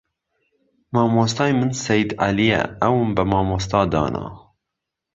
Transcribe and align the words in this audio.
مامۆستای 0.93 1.51
من 1.59 1.71
سەید 1.83 2.09
عەلیە 2.23 2.61
ئەوم 2.81 3.07
بە 3.15 3.23
مامۆستا 3.31 3.81
دانا 3.93 4.27